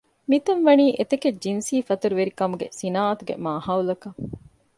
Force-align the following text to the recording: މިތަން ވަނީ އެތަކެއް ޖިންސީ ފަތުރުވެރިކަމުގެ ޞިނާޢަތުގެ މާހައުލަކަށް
މިތަން 0.29 0.63
ވަނީ 0.67 0.85
އެތަކެއް 0.97 1.39
ޖިންސީ 1.43 1.75
ފަތުރުވެރިކަމުގެ 1.87 2.67
ޞިނާޢަތުގެ 2.79 3.35
މާހައުލަކަށް 3.45 4.17